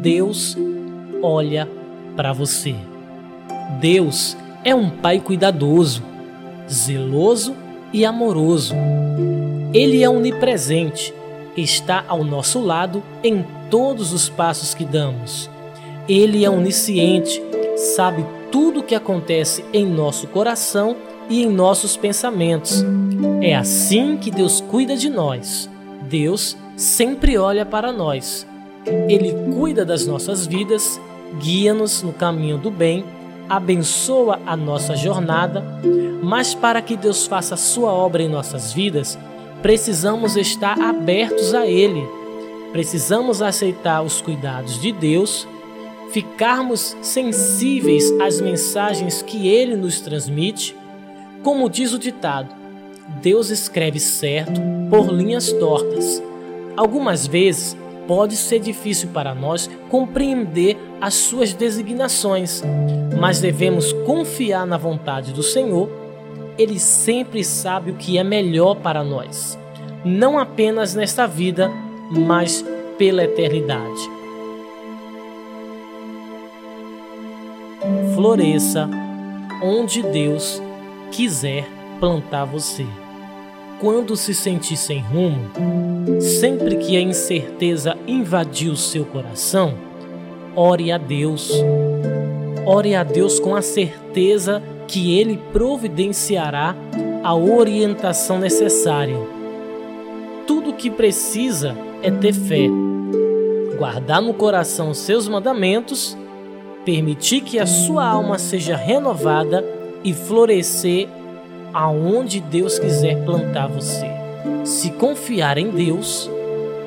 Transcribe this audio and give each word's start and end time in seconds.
Deus 0.00 0.56
olha 1.22 1.68
para 2.16 2.32
você. 2.32 2.74
Deus 3.78 4.34
é 4.64 4.74
um 4.74 4.88
pai 4.88 5.20
cuidadoso, 5.20 6.02
zeloso 6.68 7.54
e 7.92 8.04
amoroso. 8.06 8.74
Ele 9.74 10.02
é 10.02 10.08
onipresente, 10.08 11.12
está 11.54 12.02
ao 12.08 12.24
nosso 12.24 12.60
lado 12.60 13.02
em 13.22 13.44
todos 13.68 14.14
os 14.14 14.28
passos 14.28 14.72
que 14.72 14.86
damos. 14.86 15.50
Ele 16.08 16.46
é 16.46 16.50
onisciente, 16.50 17.42
sabe 17.94 18.24
tudo 18.50 18.80
o 18.80 18.82
que 18.82 18.94
acontece 18.94 19.62
em 19.70 19.84
nosso 19.84 20.26
coração 20.28 20.96
e 21.28 21.42
em 21.42 21.50
nossos 21.50 21.94
pensamentos. 21.94 22.82
É 23.42 23.54
assim 23.54 24.16
que 24.16 24.30
Deus 24.30 24.62
cuida 24.62 24.96
de 24.96 25.10
nós. 25.10 25.68
Deus 26.08 26.56
sempre 26.74 27.36
olha 27.36 27.66
para 27.66 27.92
nós. 27.92 28.46
Ele 28.86 29.34
cuida 29.54 29.84
das 29.84 30.06
nossas 30.06 30.46
vidas, 30.46 31.00
guia-nos 31.38 32.02
no 32.02 32.12
caminho 32.12 32.58
do 32.58 32.70
bem, 32.70 33.04
abençoa 33.48 34.38
a 34.46 34.56
nossa 34.56 34.94
jornada, 34.94 35.64
mas 36.22 36.54
para 36.54 36.80
que 36.80 36.96
Deus 36.96 37.26
faça 37.26 37.56
sua 37.56 37.92
obra 37.92 38.22
em 38.22 38.28
nossas 38.28 38.72
vidas, 38.72 39.18
precisamos 39.60 40.36
estar 40.36 40.80
abertos 40.80 41.54
a 41.54 41.66
Ele. 41.66 42.06
Precisamos 42.72 43.42
aceitar 43.42 44.02
os 44.02 44.20
cuidados 44.22 44.80
de 44.80 44.92
Deus, 44.92 45.46
ficarmos 46.12 46.96
sensíveis 47.02 48.10
às 48.20 48.40
mensagens 48.40 49.22
que 49.22 49.48
Ele 49.48 49.76
nos 49.76 50.00
transmite. 50.00 50.76
Como 51.42 51.68
diz 51.68 51.92
o 51.92 51.98
ditado, 51.98 52.54
Deus 53.20 53.50
escreve 53.50 53.98
certo 53.98 54.60
por 54.88 55.12
linhas 55.12 55.52
tortas. 55.52 56.22
Algumas 56.76 57.26
vezes 57.26 57.76
pode 58.10 58.34
ser 58.36 58.58
difícil 58.58 59.10
para 59.10 59.32
nós 59.36 59.70
compreender 59.88 60.76
as 61.00 61.14
suas 61.14 61.54
designações, 61.54 62.60
mas 63.16 63.40
devemos 63.40 63.92
confiar 64.04 64.66
na 64.66 64.76
vontade 64.76 65.32
do 65.32 65.44
Senhor. 65.44 65.88
Ele 66.58 66.80
sempre 66.80 67.44
sabe 67.44 67.92
o 67.92 67.94
que 67.94 68.18
é 68.18 68.24
melhor 68.24 68.74
para 68.74 69.04
nós, 69.04 69.56
não 70.04 70.40
apenas 70.40 70.92
nesta 70.92 71.24
vida, 71.24 71.70
mas 72.10 72.64
pela 72.98 73.22
eternidade. 73.22 74.10
Floresça 78.16 78.90
onde 79.62 80.02
Deus 80.02 80.60
quiser 81.12 81.64
plantar 82.00 82.44
você 82.44 82.84
quando 83.80 84.14
se 84.14 84.34
sentir 84.34 84.76
sem 84.76 85.00
rumo, 85.00 85.50
sempre 86.20 86.76
que 86.76 86.96
a 86.96 87.00
incerteza 87.00 87.96
invadir 88.06 88.70
o 88.70 88.76
seu 88.76 89.06
coração, 89.06 89.74
ore 90.54 90.92
a 90.92 90.98
Deus. 90.98 91.50
Ore 92.66 92.94
a 92.94 93.02
Deus 93.02 93.40
com 93.40 93.56
a 93.56 93.62
certeza 93.62 94.62
que 94.86 95.18
Ele 95.18 95.40
providenciará 95.52 96.76
a 97.24 97.34
orientação 97.34 98.38
necessária. 98.38 99.16
Tudo 100.46 100.70
o 100.70 100.74
que 100.74 100.90
precisa 100.90 101.74
é 102.02 102.10
ter 102.10 102.34
fé, 102.34 102.66
guardar 103.78 104.20
no 104.20 104.34
coração 104.34 104.92
seus 104.92 105.26
mandamentos, 105.26 106.16
permitir 106.84 107.40
que 107.40 107.58
a 107.58 107.66
sua 107.66 108.06
alma 108.06 108.38
seja 108.38 108.76
renovada 108.76 109.64
e 110.04 110.12
florescer 110.12 111.08
aonde 111.72 112.40
Deus 112.40 112.78
quiser 112.78 113.24
plantar 113.24 113.68
você. 113.68 114.10
Se 114.64 114.90
confiar 114.92 115.58
em 115.58 115.70
Deus, 115.70 116.30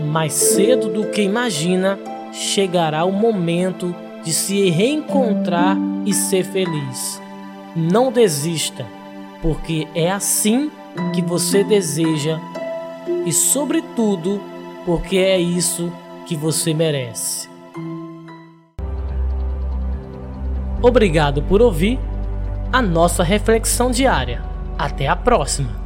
mais 0.00 0.32
cedo 0.32 0.88
do 0.88 1.06
que 1.06 1.22
imagina, 1.22 1.98
chegará 2.32 3.04
o 3.04 3.12
momento 3.12 3.94
de 4.24 4.32
se 4.32 4.70
reencontrar 4.70 5.76
e 6.06 6.12
ser 6.12 6.44
feliz. 6.44 7.20
Não 7.74 8.12
desista, 8.12 8.86
porque 9.40 9.86
é 9.94 10.10
assim 10.10 10.70
que 11.14 11.22
você 11.22 11.64
deseja 11.64 12.38
e, 13.24 13.32
sobretudo, 13.32 14.40
porque 14.84 15.16
é 15.16 15.38
isso 15.38 15.92
que 16.26 16.36
você 16.36 16.74
merece. 16.74 17.48
Obrigado 20.82 21.42
por 21.42 21.62
ouvir 21.62 21.98
a 22.72 22.82
nossa 22.82 23.22
reflexão 23.22 23.90
diária. 23.90 24.51
Até 24.82 25.06
a 25.06 25.14
próxima! 25.14 25.81